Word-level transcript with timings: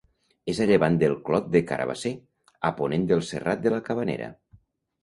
És 0.53 0.61
a 0.63 0.65
llevant 0.69 0.95
del 1.03 1.13
Clot 1.27 1.51
de 1.57 1.61
Carabasser, 1.73 2.15
a 2.71 2.75
ponent 2.81 3.07
del 3.13 3.23
Serrat 3.31 3.67
de 3.69 3.77
la 3.79 3.85
Cabanera. 3.91 4.37